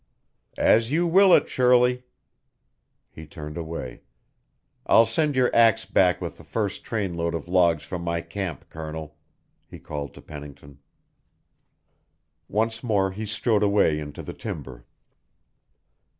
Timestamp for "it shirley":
1.31-2.01